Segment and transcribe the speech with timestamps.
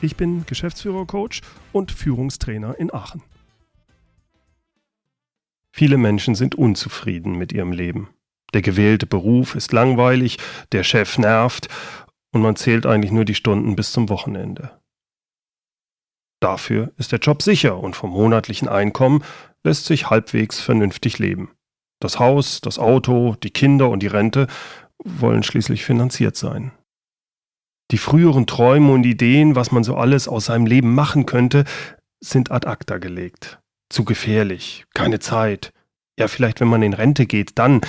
[0.00, 1.40] Ich bin Geschäftsführer-Coach
[1.72, 3.22] und Führungstrainer in Aachen.
[5.72, 8.08] Viele Menschen sind unzufrieden mit ihrem Leben.
[8.54, 10.38] Der gewählte Beruf ist langweilig,
[10.72, 11.68] der Chef nervt
[12.32, 14.70] und man zählt eigentlich nur die Stunden bis zum Wochenende.
[16.40, 19.24] Dafür ist der Job sicher und vom monatlichen Einkommen
[19.64, 21.50] lässt sich halbwegs vernünftig leben.
[22.00, 24.46] Das Haus, das Auto, die Kinder und die Rente
[25.04, 26.70] wollen schließlich finanziert sein.
[27.90, 31.64] Die früheren Träume und Ideen, was man so alles aus seinem Leben machen könnte,
[32.20, 33.60] sind ad acta gelegt.
[33.88, 35.72] Zu gefährlich, keine Zeit.
[36.18, 37.80] Ja, vielleicht wenn man in Rente geht, dann.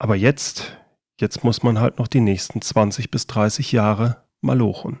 [0.00, 0.76] Aber jetzt,
[1.20, 5.00] jetzt muss man halt noch die nächsten 20 bis 30 Jahre malochen.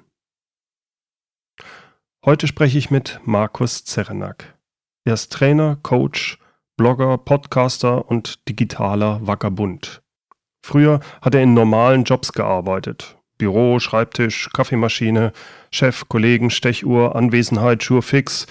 [2.24, 4.58] Heute spreche ich mit Markus Zerenak.
[5.04, 6.38] Er ist Trainer, Coach,
[6.76, 10.02] Blogger, Podcaster und digitaler Vagabund.
[10.64, 13.17] Früher hat er in normalen Jobs gearbeitet.
[13.38, 15.32] Büro, Schreibtisch, Kaffeemaschine,
[15.70, 18.46] Chef, Kollegen, Stechuhr, Anwesenheit, Schuhe fix.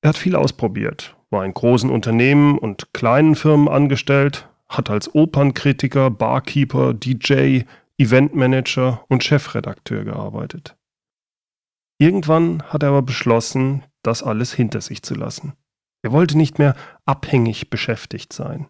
[0.00, 6.10] Er hat viel ausprobiert, war in großen Unternehmen und kleinen Firmen angestellt, hat als Opernkritiker,
[6.10, 7.62] Barkeeper, DJ,
[7.98, 10.76] Eventmanager und Chefredakteur gearbeitet.
[11.98, 15.54] Irgendwann hat er aber beschlossen, das alles hinter sich zu lassen.
[16.02, 18.68] Er wollte nicht mehr abhängig beschäftigt sein.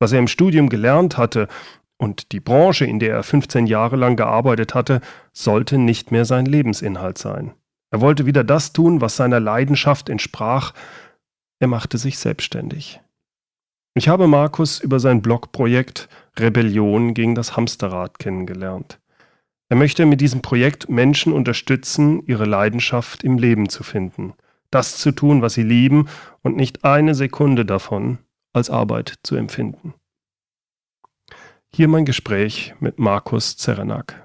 [0.00, 1.48] Was er im Studium gelernt hatte
[1.98, 5.00] und die Branche, in der er 15 Jahre lang gearbeitet hatte,
[5.32, 7.52] sollte nicht mehr sein Lebensinhalt sein.
[7.90, 10.72] Er wollte wieder das tun, was seiner Leidenschaft entsprach.
[11.58, 13.00] Er machte sich selbstständig.
[13.94, 19.00] Ich habe Markus über sein Blogprojekt Rebellion gegen das Hamsterrad kennengelernt.
[19.68, 24.34] Er möchte mit diesem Projekt Menschen unterstützen, ihre Leidenschaft im Leben zu finden,
[24.70, 26.08] das zu tun, was sie lieben
[26.42, 28.18] und nicht eine Sekunde davon
[28.52, 29.94] als Arbeit zu empfinden.
[31.74, 34.20] Hier mein Gespräch mit Markus Zerenak.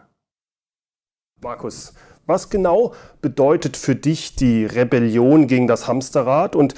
[1.42, 1.94] Markus,
[2.26, 6.74] was genau bedeutet für dich die Rebellion gegen das Hamsterrad und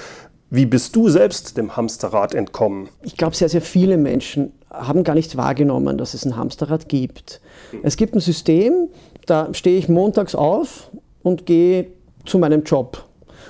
[0.50, 2.90] wie bist du selbst dem Hamsterrad entkommen?
[3.04, 7.42] Ich glaube, sehr, sehr viele Menschen haben gar nicht wahrgenommen, dass es ein Hamsterrad gibt.
[7.84, 8.90] Es gibt ein System,
[9.26, 10.92] da stehe ich montags auf
[11.24, 11.88] und gehe
[12.26, 13.06] zu meinem Job.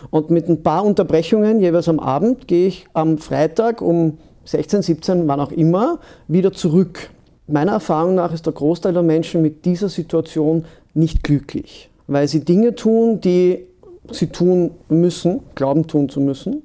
[0.09, 5.27] Und mit ein paar Unterbrechungen jeweils am Abend gehe ich am Freitag um 16, 17,
[5.27, 7.09] wann auch immer, wieder zurück.
[7.47, 12.43] Meiner Erfahrung nach ist der Großteil der Menschen mit dieser Situation nicht glücklich, weil sie
[12.43, 13.65] Dinge tun, die
[14.11, 16.63] sie tun müssen, glauben tun zu müssen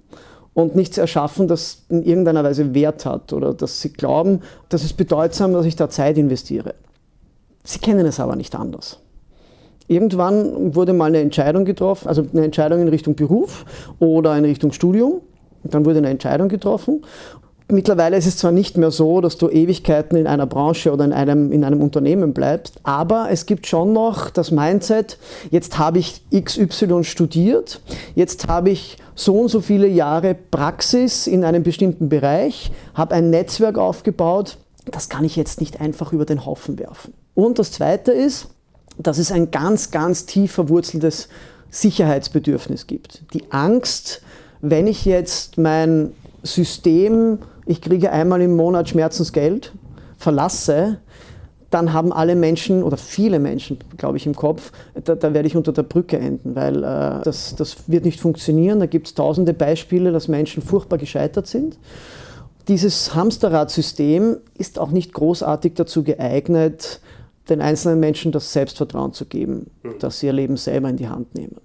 [0.55, 4.93] und nichts erschaffen, das in irgendeiner Weise Wert hat oder dass sie glauben, dass es
[4.93, 6.75] bedeutsam, dass ich da Zeit investiere.
[7.65, 8.99] Sie kennen es aber nicht anders.
[9.87, 13.65] Irgendwann wurde mal eine Entscheidung getroffen, also eine Entscheidung in Richtung Beruf
[13.99, 15.21] oder in Richtung Studium.
[15.65, 17.03] Dann wurde eine Entscheidung getroffen
[17.71, 21.13] Mittlerweile ist es zwar nicht mehr so, dass du Ewigkeiten in einer Branche oder in
[21.13, 25.19] einem, in einem Unternehmen bleibst, aber es gibt schon noch das Mindset,
[25.51, 27.81] jetzt habe ich XY studiert,
[28.15, 33.31] jetzt habe ich so und so viele Jahre Praxis in einem bestimmten Bereich, habe ein
[33.31, 37.15] Netzwerk aufgebaut, das kann ich jetzt nicht einfach über den Haufen werfen.
[37.35, 38.49] Und das Zweite ist,
[38.99, 41.29] dass es ein ganz, ganz tief verwurzeltes
[41.71, 43.23] Sicherheitsbedürfnis gibt.
[43.33, 44.23] Die Angst,
[44.61, 47.39] wenn ich jetzt mein System
[47.71, 49.73] ich kriege einmal im Monat Schmerzensgeld,
[50.19, 50.99] verlasse,
[51.71, 54.73] dann haben alle Menschen oder viele Menschen, glaube ich, im Kopf,
[55.05, 58.81] da, da, werde ich unter der Brücke enden, weil äh, das, das wird nicht funktionieren.
[58.81, 61.79] Da gibt es tausende Beispiele, dass Menschen furchtbar gescheitert sind.
[62.67, 67.01] Dieses Hamsterrad-System ist auch nicht großartig dazu geeignet,
[67.49, 70.01] den einzelnen Menschen das Selbstvertrauen zu geben, mhm.
[70.01, 71.57] dass sie ihr Leben selber in die Hand nehmen.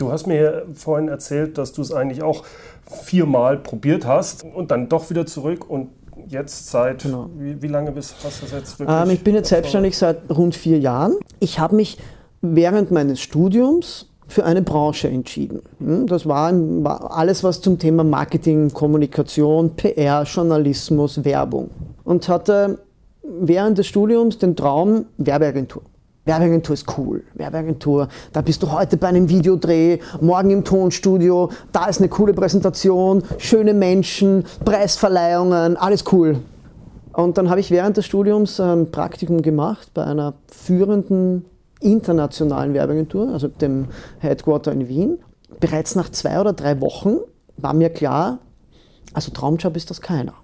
[0.00, 2.44] Du hast mir vorhin erzählt, dass du es eigentlich auch
[2.90, 5.90] viermal probiert hast und dann doch wieder zurück und
[6.26, 7.28] jetzt seit, genau.
[7.36, 8.98] wie, wie, lange bist, hast du das jetzt wirklich?
[8.98, 11.18] Ähm, ich bin jetzt selbstständig seit rund vier Jahren.
[11.38, 11.98] Ich habe mich
[12.40, 15.60] während meines Studiums für eine Branche entschieden.
[15.80, 21.68] Hm, das war, war alles, was zum Thema Marketing, Kommunikation, PR, Journalismus, Werbung.
[22.04, 22.78] Und hatte
[23.22, 25.82] während des Studiums den Traum Werbeagentur.
[26.30, 27.24] Werbeagentur ist cool.
[27.34, 32.32] Werbeagentur, da bist du heute bei einem Videodreh, morgen im Tonstudio, da ist eine coole
[32.34, 36.38] Präsentation, schöne Menschen, Preisverleihungen, alles cool.
[37.12, 41.46] Und dann habe ich während des Studiums ein Praktikum gemacht bei einer führenden
[41.80, 43.86] internationalen Werbeagentur, also dem
[44.20, 45.18] Headquarter in Wien.
[45.58, 47.16] Bereits nach zwei oder drei Wochen
[47.56, 48.38] war mir klar,
[49.14, 50.34] also Traumjob ist das keiner.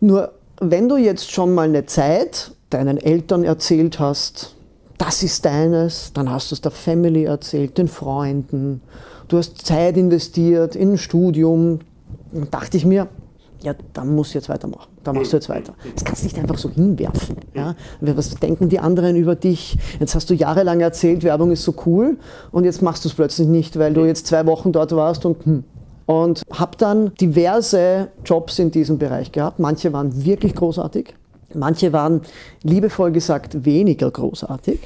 [0.00, 4.54] Nur wenn du jetzt schon mal eine Zeit deinen Eltern erzählt hast,
[4.98, 8.80] das ist deines, dann hast du es der Family erzählt, den Freunden,
[9.28, 11.80] du hast Zeit investiert in ein Studium,
[12.32, 13.08] dann dachte ich mir,
[13.62, 15.74] ja, da musst du jetzt weitermachen, da machst du jetzt weiter.
[15.94, 17.36] Das kannst du nicht einfach so hinwerfen.
[17.54, 17.76] Ja?
[18.00, 19.78] Was denken die anderen über dich?
[20.00, 22.16] Jetzt hast du jahrelang erzählt, Werbung ist so cool
[22.50, 25.44] und jetzt machst du es plötzlich nicht, weil du jetzt zwei Wochen dort warst und
[25.44, 25.64] hm.
[26.12, 29.58] Und habe dann diverse Jobs in diesem Bereich gehabt.
[29.58, 31.14] Manche waren wirklich großartig,
[31.54, 32.20] manche waren
[32.62, 34.78] liebevoll gesagt weniger großartig.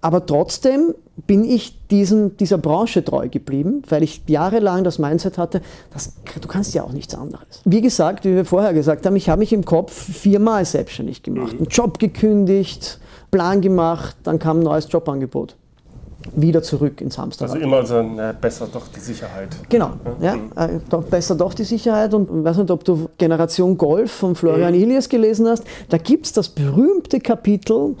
[0.00, 0.94] Aber trotzdem
[1.26, 5.60] bin ich diesem, dieser Branche treu geblieben, weil ich jahrelang das Mindset hatte,
[5.92, 7.62] das, du kannst ja auch nichts anderes.
[7.64, 11.54] Wie gesagt, wie wir vorher gesagt haben, ich habe mich im Kopf viermal selbstständig gemacht,
[11.54, 11.58] mhm.
[11.58, 13.00] einen Job gekündigt,
[13.32, 15.56] Plan gemacht, dann kam ein neues Jobangebot.
[16.34, 17.54] Wieder zurück ins Hamsterrad.
[17.54, 19.48] Also immer so, na, besser doch die Sicherheit.
[19.68, 22.14] Genau, ja, äh, doch, besser doch die Sicherheit.
[22.14, 24.82] Und ich weiß nicht, ob du Generation Golf von Florian mhm.
[24.82, 25.64] Ilias gelesen hast.
[25.88, 27.96] Da gibt es das berühmte Kapitel,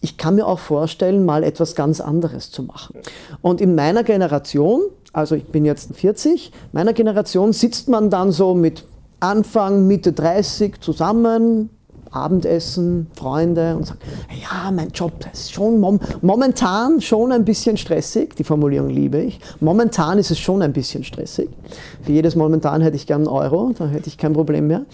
[0.00, 2.96] ich kann mir auch vorstellen, mal etwas ganz anderes zu machen.
[3.42, 8.54] Und in meiner Generation, also ich bin jetzt 40, meiner Generation sitzt man dann so
[8.54, 8.84] mit
[9.20, 11.68] Anfang, Mitte 30 zusammen,
[12.10, 14.02] Abendessen, Freunde und sagt,
[14.40, 18.36] ja, mein Job ist schon mom momentan schon ein bisschen stressig.
[18.36, 19.40] Die Formulierung liebe ich.
[19.60, 21.48] Momentan ist es schon ein bisschen stressig.
[22.02, 24.86] Für jedes Momentan hätte ich gern einen Euro, da hätte ich kein Problem mehr.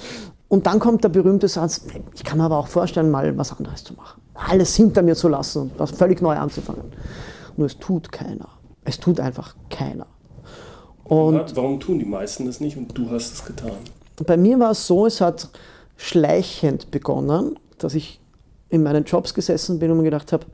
[0.49, 3.83] Und dann kommt der berühmte Satz, ich kann mir aber auch vorstellen, mal was anderes
[3.83, 6.85] zu machen alles hinter mir zu lassen und was völlig neu anzufangen.
[7.57, 8.49] Nur es tut keiner.
[8.85, 10.07] Es tut einfach keiner.
[11.05, 13.73] Und Warum tun die meisten das nicht und du hast es getan?
[14.27, 15.49] Bei mir war es so, es hat
[15.97, 18.21] schleichend begonnen, dass ich
[18.69, 20.47] in meinen Jobs gesessen bin und mir gedacht habe,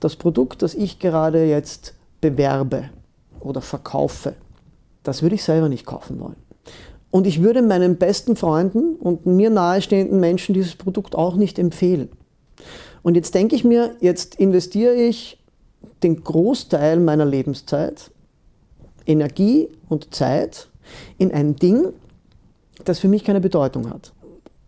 [0.00, 2.90] das Produkt, das ich gerade jetzt bewerbe
[3.40, 4.34] oder verkaufe,
[5.02, 6.36] das würde ich selber nicht kaufen wollen.
[7.10, 12.08] Und ich würde meinen besten Freunden und mir nahestehenden Menschen dieses Produkt auch nicht empfehlen.
[13.02, 15.38] Und jetzt denke ich mir, jetzt investiere ich
[16.02, 18.10] den Großteil meiner Lebenszeit,
[19.06, 20.68] Energie und Zeit
[21.18, 21.92] in ein Ding,
[22.84, 24.12] das für mich keine Bedeutung hat.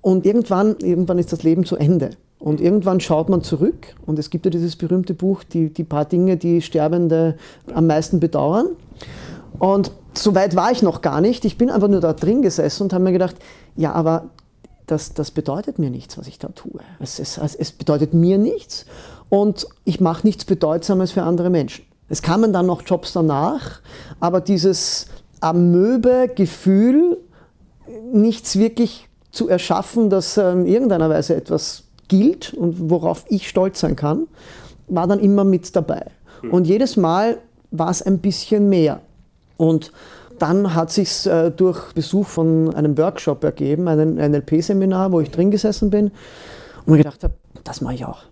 [0.04, 2.10] Und irgendwann, irgendwann ist das Leben zu Ende.
[2.38, 6.04] Und irgendwann schaut man zurück und es gibt ja dieses berühmte Buch, die, die paar
[6.04, 7.38] Dinge, die Sterbende
[7.72, 8.66] am meisten bedauern.
[9.58, 11.46] Und so weit war ich noch gar nicht.
[11.46, 13.36] Ich bin einfach nur da drin gesessen und habe mir gedacht,
[13.76, 14.26] ja, aber
[14.86, 16.80] das, das bedeutet mir nichts, was ich da tue.
[17.00, 18.84] Es, es, es bedeutet mir nichts
[19.30, 21.86] und ich mache nichts Bedeutsames für andere Menschen.
[22.10, 23.80] Es kamen dann noch Jobs danach,
[24.20, 25.06] aber dieses
[25.40, 27.16] Amöbe-Gefühl,
[28.12, 33.96] nichts wirklich zu erschaffen, das in irgendeiner Weise etwas gilt und worauf ich stolz sein
[33.96, 34.26] kann,
[34.88, 36.06] war dann immer mit dabei.
[36.40, 36.50] Hm.
[36.52, 37.38] Und jedes Mal
[37.70, 39.00] war es ein bisschen mehr.
[39.56, 39.92] Und
[40.38, 45.50] dann hat sich äh, durch Besuch von einem Workshop ergeben, ein NLP-Seminar, wo ich drin
[45.50, 46.10] gesessen bin
[46.86, 48.22] und mir gedacht habe, das mache ich auch.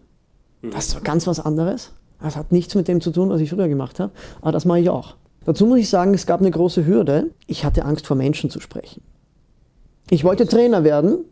[0.62, 1.90] Das ist ganz was anderes.
[2.20, 4.80] Das hat nichts mit dem zu tun, was ich früher gemacht habe, aber das mache
[4.80, 5.14] ich auch.
[5.44, 7.30] Dazu muss ich sagen, es gab eine große Hürde.
[7.48, 9.02] Ich hatte Angst vor Menschen zu sprechen.
[10.12, 11.24] Ich wollte Trainer werden,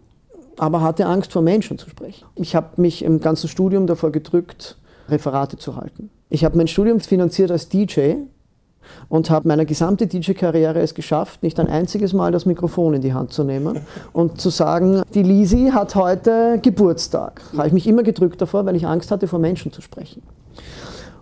[0.56, 2.25] aber hatte Angst vor Menschen zu sprechen.
[2.37, 4.79] Ich habe mich im ganzen Studium davor gedrückt,
[5.11, 6.09] Referate zu halten.
[6.31, 8.15] Ich habe mein Studium finanziert als DJ
[9.11, 13.13] und habe meine gesamte DJ-Karriere es geschafft, nicht ein einziges Mal das Mikrofon in die
[13.13, 13.81] Hand zu nehmen
[14.15, 17.43] und zu sagen, die Lisi hat heute Geburtstag.
[17.53, 20.22] Da habe ich mich immer gedrückt davor, weil ich Angst hatte, vor Menschen zu sprechen.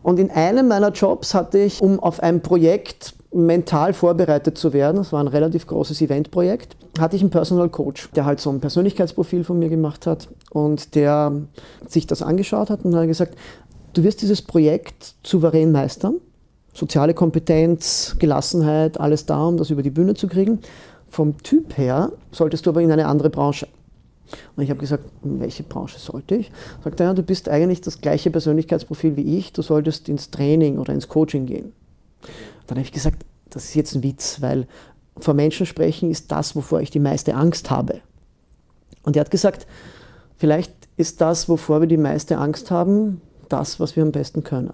[0.05, 4.97] Und in einem meiner Jobs hatte ich, um auf ein Projekt mental vorbereitet zu werden,
[4.97, 8.61] das war ein relativ großes Eventprojekt, hatte ich einen Personal Coach, der halt so ein
[8.61, 11.33] Persönlichkeitsprofil von mir gemacht hat und der
[11.87, 13.37] sich das angeschaut hat und hat gesagt,
[13.93, 16.17] du wirst dieses Projekt souverän meistern
[16.79, 20.61] soziale Kompetenz, Gelassenheit, alles da, um das über die Bühne zu kriegen.
[21.09, 23.67] Vom Typ her solltest du aber in eine andere Branche.
[24.57, 26.53] Und ich habe gesagt, in welche Branche sollte ich?
[26.85, 30.79] Sagt er, ja, du bist eigentlich das gleiche Persönlichkeitsprofil wie ich, du solltest ins Training
[30.79, 31.73] oder ins Coaching gehen.
[32.69, 34.69] Dann habe ich gesagt, das ist jetzt ein Witz, weil
[35.19, 38.01] vor Menschen sprechen ist das, wovor ich die meiste Angst habe.
[39.03, 39.67] Und er hat gesagt,
[40.37, 44.73] vielleicht ist das, wovor wir die meiste Angst haben, das, was wir am besten können.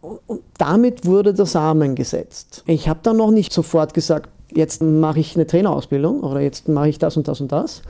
[0.00, 2.62] Und damit wurde der Samen gesetzt.
[2.66, 6.88] Ich habe dann noch nicht sofort gesagt, jetzt mache ich eine Trainerausbildung oder jetzt mache
[6.88, 7.82] ich das und das und das.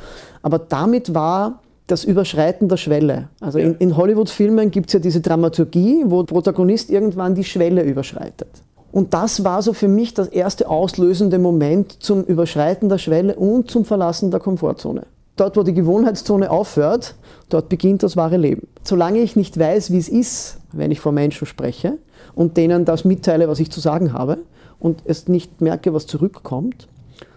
[0.42, 3.28] Aber damit war das Überschreiten der Schwelle.
[3.40, 7.82] Also in, in Hollywood-Filmen gibt es ja diese Dramaturgie, wo der Protagonist irgendwann die Schwelle
[7.82, 8.49] überschreitet.
[8.90, 13.71] Und das war so für mich das erste auslösende Moment zum Überschreiten der Schwelle und
[13.71, 15.07] zum Verlassen der Komfortzone.
[15.37, 17.14] Dort, wo die Gewohnheitszone aufhört,
[17.49, 18.66] dort beginnt das wahre Leben.
[18.83, 21.99] Solange ich nicht weiß, wie es ist, wenn ich vor Menschen spreche
[22.35, 24.38] und denen das mitteile, was ich zu sagen habe,
[24.80, 26.88] und es nicht merke, was zurückkommt,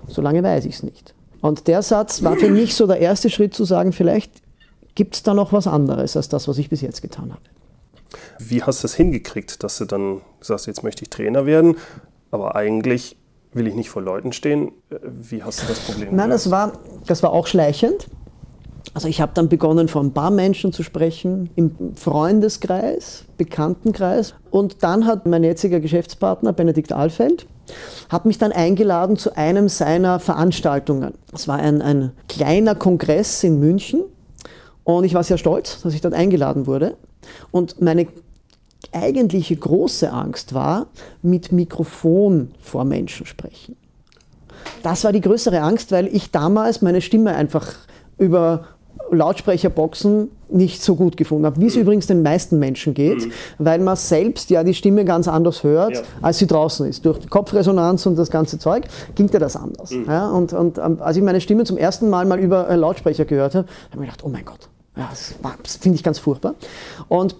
[0.07, 1.13] solange weiß ich es nicht.
[1.41, 4.31] Und der Satz war für mich so der erste Schritt zu sagen, vielleicht
[4.93, 7.41] gibt es da noch was anderes als das, was ich bis jetzt getan habe.
[8.39, 11.77] Wie hast du es hingekriegt, dass du dann sagst, jetzt möchte ich Trainer werden,
[12.31, 13.17] aber eigentlich
[13.53, 14.71] will ich nicht vor Leuten stehen?
[14.89, 16.15] Wie hast du das Problem?
[16.15, 16.73] Nein, das war,
[17.05, 18.07] das war auch schleichend.
[18.93, 24.33] Also ich habe dann begonnen, vor ein paar Menschen zu sprechen, im Freundeskreis, Bekanntenkreis.
[24.49, 27.47] Und dann hat mein jetziger Geschäftspartner, Benedikt Ahlfeld,
[28.09, 31.13] hat mich dann eingeladen zu einem seiner Veranstaltungen.
[31.33, 34.03] Es war ein, ein kleiner Kongress in München
[34.83, 36.97] und ich war sehr stolz, dass ich dort eingeladen wurde.
[37.51, 38.07] Und meine
[38.91, 40.87] eigentliche große Angst war,
[41.21, 43.75] mit Mikrofon vor Menschen sprechen.
[44.83, 47.73] Das war die größere Angst, weil ich damals meine Stimme einfach
[48.17, 48.65] über
[49.11, 51.81] Lautsprecherboxen nicht so gut gefunden habe, wie es mhm.
[51.81, 53.31] übrigens den meisten Menschen geht, mhm.
[53.57, 56.01] weil man selbst ja die Stimme ganz anders hört, ja.
[56.21, 57.05] als sie draußen ist.
[57.05, 58.85] Durch die Kopfresonanz und das ganze Zeug
[59.15, 59.91] ging dir das anders.
[59.91, 60.05] Mhm.
[60.07, 63.25] Ja, und, und ähm, als ich meine Stimme zum ersten Mal mal über äh, Lautsprecher
[63.25, 66.19] gehört habe, habe ich mir gedacht, oh mein Gott, ja, das, das finde ich ganz
[66.19, 66.55] furchtbar.
[67.07, 67.35] Und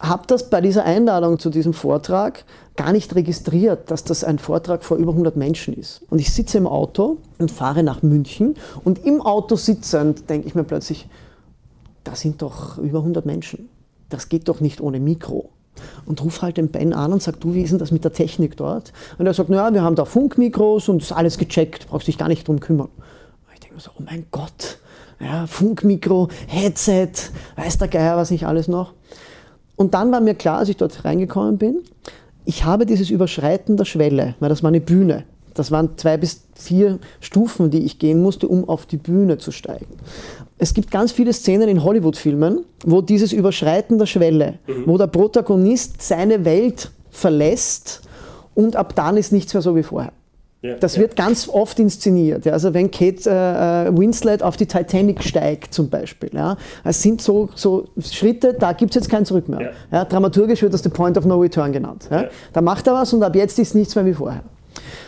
[0.00, 2.44] habe das bei dieser Einladung zu diesem Vortrag
[2.76, 6.02] gar nicht registriert, dass das ein Vortrag vor über 100 Menschen ist.
[6.10, 10.54] Und ich sitze im Auto und fahre nach München und im Auto sitzend denke ich
[10.54, 11.08] mir plötzlich,
[12.04, 13.68] da sind doch über 100 Menschen.
[14.10, 15.50] Das geht doch nicht ohne Mikro.
[16.04, 18.12] Und ruf halt den Ben an und sag, du, wie ist denn das mit der
[18.12, 18.92] Technik dort?
[19.18, 22.28] Und er sagt, naja, wir haben da Funkmikros und ist alles gecheckt, brauchst dich gar
[22.28, 22.88] nicht drum kümmern.
[22.88, 24.78] Und ich denke mir so, oh mein Gott,
[25.20, 27.10] ja, Funkmikro, Headset,
[27.56, 28.92] weiß der Geier was nicht alles noch.
[29.76, 31.78] Und dann war mir klar, als ich dort reingekommen bin,
[32.44, 35.24] ich habe dieses Überschreiten der Schwelle, weil das war eine Bühne.
[35.54, 39.52] Das waren zwei bis vier Stufen, die ich gehen musste, um auf die Bühne zu
[39.52, 39.86] steigen.
[40.58, 44.84] Es gibt ganz viele Szenen in Hollywood-Filmen, wo dieses Überschreiten der Schwelle, mhm.
[44.86, 48.02] wo der Protagonist seine Welt verlässt
[48.54, 50.12] und ab dann ist nichts mehr so wie vorher.
[50.62, 51.02] Ja, das ja.
[51.02, 52.44] wird ganz oft inszeniert.
[52.44, 52.52] Ja.
[52.52, 56.30] Also wenn Kate äh, äh, Winslet auf die Titanic steigt zum Beispiel.
[56.32, 56.56] Ja.
[56.82, 59.72] Es sind so, so Schritte, da gibt es jetzt kein Zurück mehr.
[59.90, 62.08] Dramaturgisch wird das The Point of No Return genannt.
[62.52, 64.42] Da macht er was und ab jetzt ist nichts mehr wie vorher.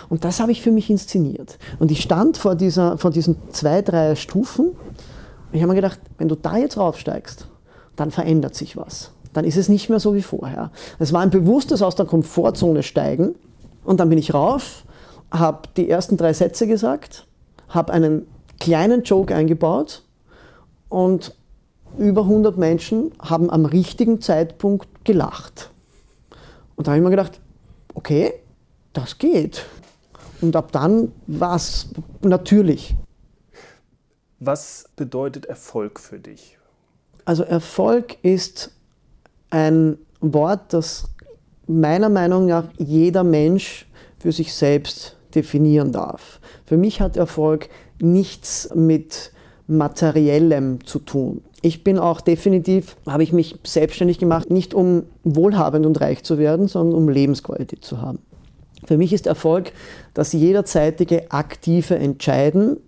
[0.09, 1.59] Und das habe ich für mich inszeniert.
[1.79, 4.71] Und ich stand vor, dieser, vor diesen zwei, drei Stufen.
[5.53, 7.47] Ich habe mir gedacht, wenn du da jetzt raufsteigst,
[7.97, 9.13] dann verändert sich was.
[9.33, 10.71] Dann ist es nicht mehr so wie vorher.
[10.99, 13.35] Es war ein bewusstes aus der Komfortzone steigen.
[13.85, 14.85] Und dann bin ich rauf
[15.31, 17.27] habe die ersten drei Sätze gesagt,
[17.69, 18.27] habe einen
[18.61, 20.05] kleinen Joke eingebaut
[20.89, 21.35] und
[21.97, 25.71] über 100 Menschen haben am richtigen Zeitpunkt gelacht.
[26.77, 27.41] Und da habe ich mir gedacht,
[27.95, 28.35] okay,
[28.93, 29.65] das geht.
[30.41, 31.89] Und ab dann war es
[32.23, 32.95] natürlich.
[34.39, 36.59] Was bedeutet Erfolg für dich?
[37.25, 38.73] Also Erfolg ist
[39.51, 41.09] ein Wort, das
[41.67, 43.87] meiner Meinung nach jeder Mensch
[44.19, 46.41] für sich selbst definieren darf.
[46.65, 47.69] Für mich hat Erfolg
[48.01, 49.33] nichts mit
[49.69, 51.43] materiellem zu tun.
[51.63, 56.39] Ich bin auch definitiv, habe ich mich selbstständig gemacht, nicht um wohlhabend und reich zu
[56.39, 58.21] werden, sondern um Lebensqualität zu haben.
[58.87, 59.73] Für mich ist Erfolg
[60.15, 62.79] das jederzeitige aktive Entscheiden,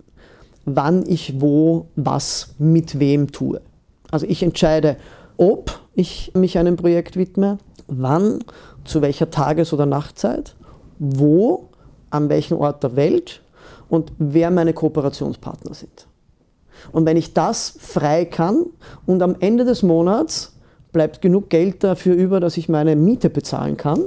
[0.65, 3.61] wann ich wo, was, mit wem tue.
[4.09, 4.97] Also ich entscheide,
[5.37, 8.39] ob ich mich einem Projekt widme, wann,
[8.85, 10.55] zu welcher Tages- oder Nachtzeit,
[10.97, 11.70] wo
[12.11, 13.41] an welchem Ort der Welt
[13.89, 16.07] und wer meine Kooperationspartner sind.
[16.91, 18.65] Und wenn ich das frei kann
[19.05, 20.55] und am Ende des Monats
[20.91, 24.05] bleibt genug Geld dafür über, dass ich meine Miete bezahlen kann,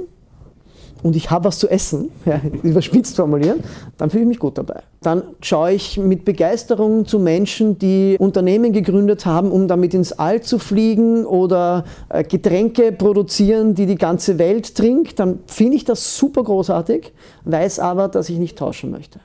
[1.03, 3.63] und ich habe was zu essen, ja, überspitzt formulieren,
[3.97, 4.81] dann fühle ich mich gut dabei.
[5.01, 10.41] Dann schaue ich mit Begeisterung zu Menschen, die Unternehmen gegründet haben, um damit ins All
[10.41, 15.19] zu fliegen oder äh, Getränke produzieren, die die ganze Welt trinkt.
[15.19, 19.19] Dann finde ich das super großartig, weiß aber, dass ich nicht tauschen möchte.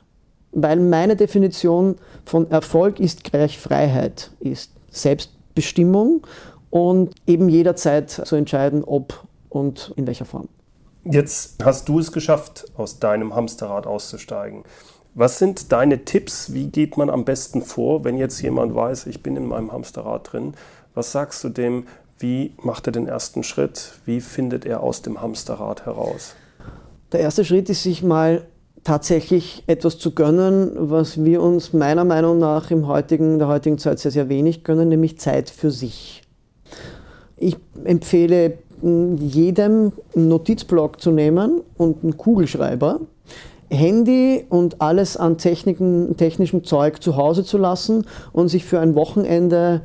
[0.53, 6.27] Weil meine Definition von Erfolg ist gleich Freiheit, ist Selbstbestimmung
[6.71, 10.49] und eben jederzeit zu entscheiden, ob und in welcher Form.
[11.05, 14.65] Jetzt hast du es geschafft, aus deinem Hamsterrad auszusteigen.
[15.15, 16.53] Was sind deine Tipps?
[16.53, 20.33] Wie geht man am besten vor, wenn jetzt jemand weiß, ich bin in meinem Hamsterrad
[20.33, 20.55] drin?
[20.95, 21.87] Was sagst du dem?
[22.19, 23.95] Wie macht er den ersten Schritt?
[24.05, 26.35] Wie findet er aus dem Hamsterrad heraus?
[27.13, 28.45] Der erste Schritt ist, sich mal
[28.85, 33.99] tatsächlich etwas zu gönnen, was wir uns meiner Meinung nach im heutigen, der heutigen Zeit
[33.99, 36.23] sehr, sehr wenig gönnen, nämlich Zeit für sich.
[37.37, 43.01] Ich empfehle jedem Notizblock zu nehmen und einen Kugelschreiber,
[43.71, 48.95] Handy und alles an Techniken, technischem Zeug zu Hause zu lassen und sich für ein
[48.95, 49.83] Wochenende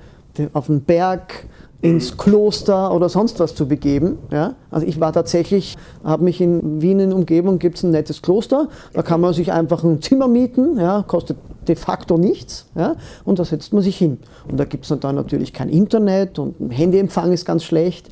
[0.53, 1.47] auf den Berg,
[1.85, 4.17] ins Kloster oder sonst was zu begeben.
[4.31, 4.55] Ja?
[4.71, 8.69] Also ich war tatsächlich, habe mich in Wien in Umgebung, gibt es ein nettes Kloster,
[8.93, 11.03] da kann man sich einfach ein Zimmer mieten, ja?
[11.07, 11.37] kostet
[11.67, 12.95] de facto nichts ja?
[13.23, 14.17] und da setzt man sich hin.
[14.49, 18.09] Und da gibt es dann natürlich kein Internet und ein Handyempfang ist ganz schlecht.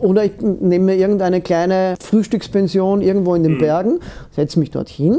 [0.00, 3.58] Oder ich nehme mir irgendeine kleine Frühstückspension irgendwo in den mhm.
[3.58, 5.18] Bergen, setze mich dort hin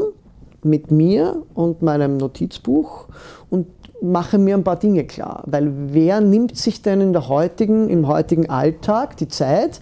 [0.62, 3.06] mit mir und meinem Notizbuch
[3.50, 3.66] und
[4.02, 5.42] mache mir ein paar Dinge klar.
[5.46, 9.80] Weil wer nimmt sich denn in der heutigen, im heutigen Alltag die Zeit,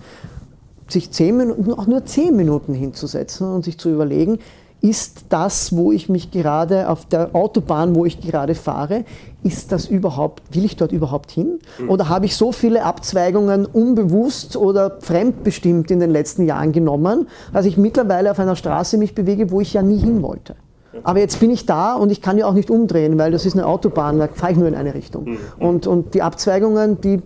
[0.88, 4.38] sich zehn Minuten, auch nur zehn Minuten hinzusetzen und sich zu überlegen,
[4.80, 9.04] ist das, wo ich mich gerade auf der Autobahn, wo ich gerade fahre,
[9.42, 11.58] ist das überhaupt, will ich dort überhaupt hin?
[11.78, 11.90] Mhm.
[11.90, 17.64] Oder habe ich so viele Abzweigungen unbewusst oder fremdbestimmt in den letzten Jahren genommen, dass
[17.64, 20.56] ich mittlerweile auf einer Straße mich bewege, wo ich ja nie hin wollte?
[21.02, 23.54] Aber jetzt bin ich da und ich kann ja auch nicht umdrehen, weil das ist
[23.54, 25.24] eine Autobahn, da fahre ich nur in eine Richtung.
[25.24, 25.38] Mhm.
[25.58, 27.20] Und, und die Abzweigungen, die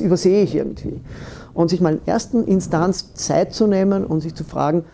[0.00, 1.00] übersehe ich irgendwie.
[1.54, 4.84] Und sich mal in erster Instanz Zeit zu nehmen und sich zu fragen,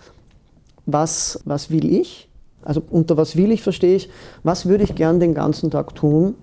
[0.87, 2.29] was, was will ich?
[2.63, 4.09] Also unter was will ich verstehe ich,
[4.43, 6.35] was würde ich gern den ganzen Tag tun,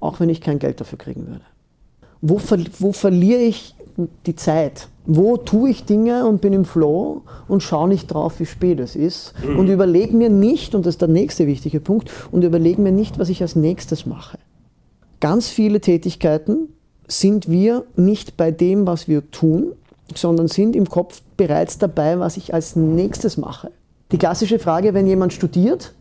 [0.00, 1.42] auch wenn ich kein Geld dafür kriegen würde?
[2.22, 3.74] Wo, ver, wo verliere ich
[4.26, 4.88] die Zeit?
[5.06, 8.96] Wo tue ich Dinge und bin im Flow und schaue nicht drauf, wie spät es
[8.96, 9.58] ist mhm.
[9.58, 13.18] und überlege mir nicht, und das ist der nächste wichtige Punkt, und überlege mir nicht,
[13.18, 14.38] was ich als nächstes mache.
[15.20, 16.68] Ganz viele Tätigkeiten
[17.06, 19.72] sind wir nicht bei dem, was wir tun,
[20.14, 23.70] sondern sind im Kopf bereits dabei, was ich als nächstes mache.
[24.12, 25.94] Die klassische Frage, wenn jemand studiert,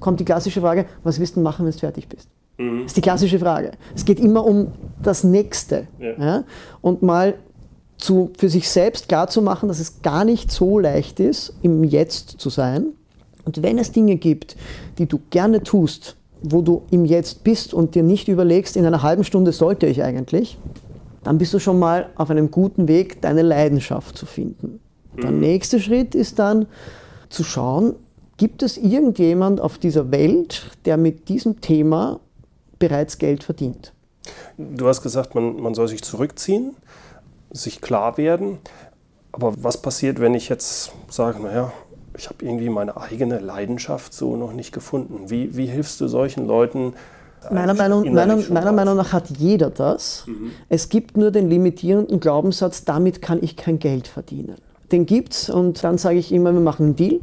[0.00, 2.28] kommt die klassische Frage, was wirst du machen, wenn du fertig bist?
[2.58, 2.78] Mhm.
[2.78, 3.72] Das ist die klassische Frage.
[3.94, 5.88] Es geht immer um das Nächste.
[5.98, 6.24] Ja.
[6.24, 6.44] Ja?
[6.80, 7.34] Und mal
[7.96, 12.50] zu, für sich selbst klarzumachen, dass es gar nicht so leicht ist, im Jetzt zu
[12.50, 12.86] sein.
[13.44, 14.56] Und wenn es Dinge gibt,
[14.98, 19.02] die du gerne tust, wo du im Jetzt bist und dir nicht überlegst, in einer
[19.02, 20.58] halben Stunde sollte ich eigentlich,
[21.22, 24.80] dann bist du schon mal auf einem guten Weg, deine Leidenschaft zu finden.
[25.22, 25.40] Der mhm.
[25.40, 26.66] nächste Schritt ist dann
[27.28, 27.94] zu schauen,
[28.36, 32.18] gibt es irgendjemand auf dieser Welt, der mit diesem Thema
[32.82, 33.92] bereits Geld verdient?
[34.58, 36.76] Du hast gesagt, man, man soll sich zurückziehen,
[37.52, 38.58] sich klar werden.
[39.30, 41.72] Aber was passiert, wenn ich jetzt sage, naja,
[42.18, 45.30] ich habe irgendwie meine eigene Leidenschaft so noch nicht gefunden?
[45.30, 46.94] Wie, wie hilfst du solchen Leuten,
[47.50, 50.24] Meiner Meinung, meiner, meiner Meinung, nach hat jeder das.
[50.28, 50.52] Mhm.
[50.68, 54.56] Es gibt nur den limitierenden Glaubenssatz, damit kann ich kein Geld verdienen.
[54.92, 57.20] Den gibt's und dann sage ich immer, wir machen einen Deal.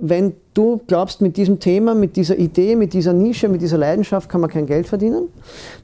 [0.00, 4.28] Wenn du glaubst, mit diesem Thema, mit dieser Idee, mit dieser Nische, mit dieser Leidenschaft
[4.28, 5.28] kann man kein Geld verdienen,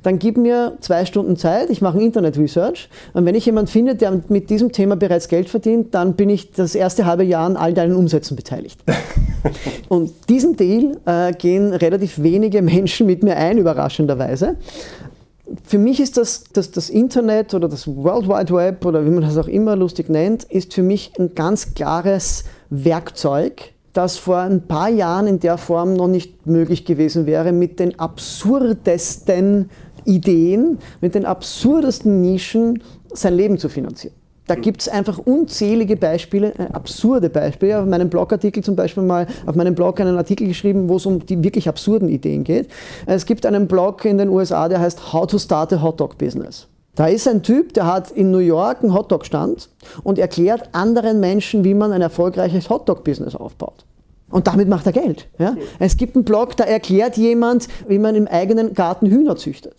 [0.02, 4.22] dann gib mir zwei Stunden Zeit, ich mache Internet-Research und wenn ich jemanden finde, der
[4.28, 7.74] mit diesem Thema bereits Geld verdient, dann bin ich das erste halbe Jahr an all
[7.74, 8.80] deinen Umsätzen beteiligt.
[9.88, 14.56] Und diesen Deal äh, gehen relativ wenige Menschen mit mir ein, überraschenderweise.
[15.62, 19.22] Für mich ist das, das, das Internet oder das World Wide Web oder wie man
[19.22, 24.66] das auch immer lustig nennt, ist für mich ein ganz klares Werkzeug, das vor ein
[24.66, 29.70] paar Jahren in der Form noch nicht möglich gewesen wäre, mit den absurdesten
[30.04, 34.14] Ideen, mit den absurdesten Nischen sein Leben zu finanzieren.
[34.46, 37.80] Da gibt es einfach unzählige Beispiele, äh, absurde Beispiele.
[37.80, 41.24] Auf meinem Blogartikel zum Beispiel mal, auf meinem Blog einen Artikel geschrieben, wo es um
[41.24, 42.68] die wirklich absurden Ideen geht.
[43.06, 46.18] Es gibt einen Blog in den USA, der heißt How to Start a Hot Dog
[46.18, 46.66] Business.
[46.94, 49.68] Da ist ein Typ, der hat in New York einen Hotdog-Stand
[50.04, 53.84] und erklärt anderen Menschen, wie man ein erfolgreiches Hotdog-Business aufbaut.
[54.30, 55.28] Und damit macht er Geld.
[55.38, 55.56] Ja?
[55.78, 59.74] Es gibt einen Blog, da erklärt jemand, wie man im eigenen Garten Hühner züchtet.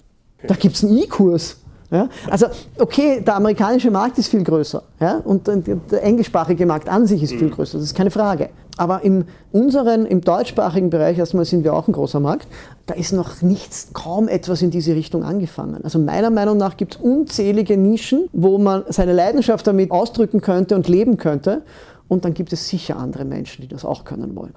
[0.48, 1.58] Da gibt es einen E-Kurs.
[1.96, 2.10] Ja?
[2.30, 5.22] Also, okay, der amerikanische Markt ist viel größer ja?
[5.24, 7.52] und der englischsprachige Markt an sich ist viel mhm.
[7.52, 8.50] größer, das ist keine Frage.
[8.78, 12.48] Aber in unseren, im deutschsprachigen Bereich, erstmal sind wir auch ein großer Markt,
[12.88, 15.84] da ist noch nichts, kaum etwas in diese Richtung angefangen.
[15.84, 20.76] Also meiner Meinung nach gibt es unzählige Nischen, wo man seine Leidenschaft damit ausdrücken könnte
[20.76, 21.62] und leben könnte.
[22.08, 24.54] Und dann gibt es sicher andere Menschen, die das auch können wollen.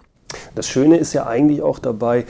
[0.54, 2.26] Das Schöne ist ja eigentlich auch dabei,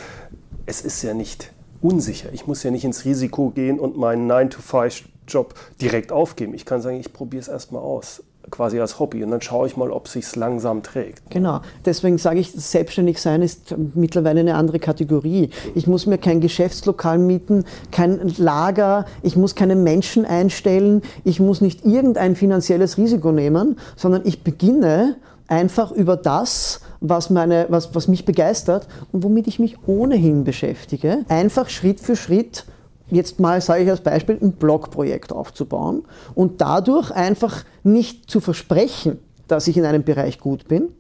[0.67, 2.31] es ist ja nicht unsicher.
[2.33, 6.55] Ich muss ja nicht ins Risiko gehen und meinen 9-to-5-Job direkt aufgeben.
[6.55, 9.77] Ich kann sagen, ich probiere es erstmal aus quasi als Hobby und dann schaue ich
[9.77, 11.31] mal, ob sich langsam trägt.
[11.31, 15.51] Genau, deswegen sage ich, selbstständig sein ist mittlerweile eine andere Kategorie.
[15.75, 21.61] Ich muss mir kein Geschäftslokal mieten, kein Lager, ich muss keine Menschen einstellen, ich muss
[21.61, 25.17] nicht irgendein finanzielles Risiko nehmen, sondern ich beginne
[25.49, 31.25] einfach über das, was, meine, was, was mich begeistert und womit ich mich ohnehin beschäftige,
[31.29, 32.65] einfach Schritt für Schritt
[33.11, 39.19] jetzt mal, sage ich als Beispiel, ein Blogprojekt aufzubauen und dadurch einfach nicht zu versprechen,
[39.49, 40.91] dass ich in einem Bereich gut bin,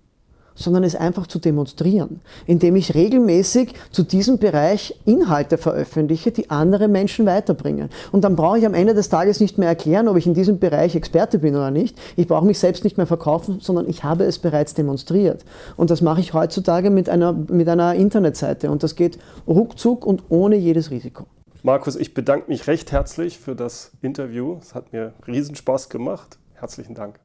[0.59, 6.89] sondern es einfach zu demonstrieren, indem ich regelmäßig zu diesem Bereich Inhalte veröffentliche, die andere
[6.89, 7.89] Menschen weiterbringen.
[8.13, 10.59] Und dann brauche ich am Ende des Tages nicht mehr erklären, ob ich in diesem
[10.59, 11.97] Bereich Experte bin oder nicht.
[12.17, 15.45] Ich brauche mich selbst nicht mehr verkaufen, sondern ich habe es bereits demonstriert.
[15.77, 18.71] Und das mache ich heutzutage mit einer, mit einer Internetseite.
[18.71, 21.27] Und das geht ruckzuck und ohne jedes Risiko.
[21.63, 24.59] Markus, ich bedanke mich recht herzlich für das Interview.
[24.61, 26.39] Es hat mir Riesenspaß gemacht.
[26.55, 27.19] Herzlichen Dank.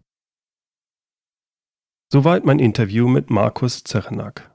[2.14, 4.52] Soweit mein Interview mit Markus Zerenak.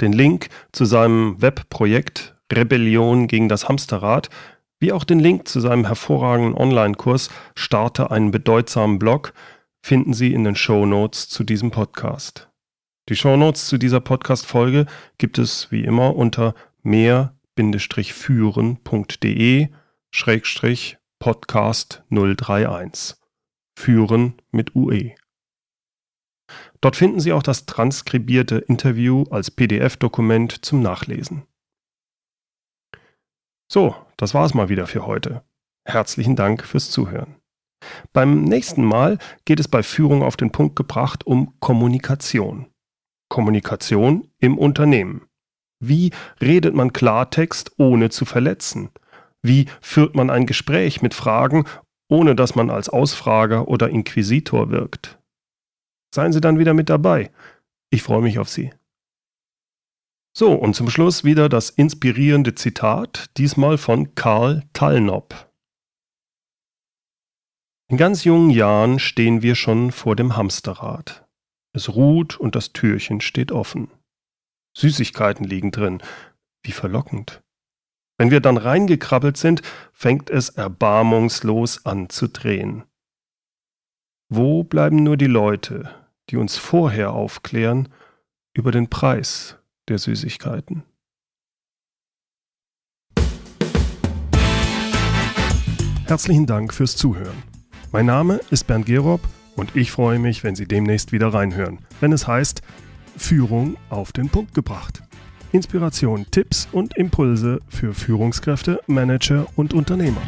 [0.00, 4.30] Den Link zu seinem Webprojekt Rebellion gegen das Hamsterrad,
[4.80, 9.34] wie auch den Link zu seinem hervorragenden Online-Kurs Starte einen bedeutsamen Blog,
[9.82, 12.48] finden Sie in den Show Notes zu diesem Podcast.
[13.10, 14.86] Die Show Notes zu dieser Podcast-Folge
[15.18, 19.68] gibt es wie immer unter mehr-führen.de
[21.18, 23.14] Podcast 031.
[23.76, 25.12] Führen mit UE.
[26.80, 31.42] Dort finden Sie auch das transkribierte Interview als PDF-Dokument zum Nachlesen.
[33.70, 35.42] So, das war's mal wieder für heute.
[35.84, 37.36] Herzlichen Dank fürs Zuhören.
[38.12, 42.66] Beim nächsten Mal geht es bei Führung auf den Punkt gebracht um Kommunikation.
[43.28, 45.26] Kommunikation im Unternehmen.
[45.80, 48.90] Wie redet man Klartext, ohne zu verletzen?
[49.42, 51.64] Wie führt man ein Gespräch mit Fragen,
[52.08, 55.17] ohne dass man als Ausfrager oder Inquisitor wirkt?
[56.14, 57.30] Seien Sie dann wieder mit dabei.
[57.90, 58.72] Ich freue mich auf Sie.
[60.36, 65.50] So, und zum Schluss wieder das inspirierende Zitat, diesmal von Karl Tallnop.
[67.90, 71.26] In ganz jungen Jahren stehen wir schon vor dem Hamsterrad.
[71.72, 73.90] Es ruht und das Türchen steht offen.
[74.76, 76.02] Süßigkeiten liegen drin.
[76.62, 77.42] Wie verlockend.
[78.18, 82.84] Wenn wir dann reingekrabbelt sind, fängt es erbarmungslos an zu drehen.
[84.30, 85.88] Wo bleiben nur die Leute,
[86.28, 87.88] die uns vorher aufklären
[88.52, 89.56] über den Preis
[89.88, 90.82] der Süßigkeiten?
[96.04, 97.42] Herzlichen Dank fürs Zuhören.
[97.90, 99.22] Mein Name ist Bernd Gerob
[99.56, 102.60] und ich freue mich, wenn Sie demnächst wieder reinhören, wenn es heißt
[103.16, 105.02] Führung auf den Punkt gebracht.
[105.52, 110.20] Inspiration, Tipps und Impulse für Führungskräfte, Manager und Unternehmer.